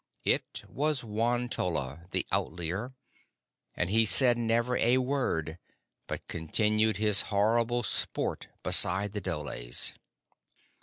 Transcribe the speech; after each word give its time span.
It 0.23 0.63
was 0.67 1.03
Won 1.03 1.47
tolla, 1.47 2.07
the 2.09 2.25
Outlier, 2.31 2.95
and 3.75 3.91
he 3.91 4.07
said 4.07 4.35
never 4.35 4.75
a 4.77 4.97
word, 4.97 5.59
but 6.07 6.27
continued 6.27 6.97
his 6.97 7.21
horrible 7.29 7.83
sport 7.83 8.47
beside 8.63 9.11
the 9.11 9.21
dholes. 9.21 9.93